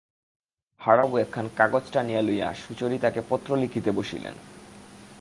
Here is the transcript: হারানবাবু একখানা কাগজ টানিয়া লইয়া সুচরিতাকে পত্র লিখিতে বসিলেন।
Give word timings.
হারানবাবু 0.81 1.15
একখানা 1.17 1.49
কাগজ 1.57 1.85
টানিয়া 1.91 2.21
লইয়া 2.21 2.47
সুচরিতাকে 2.53 3.21
পত্র 3.29 3.49
লিখিতে 3.55 3.91
বসিলেন। 3.91 4.35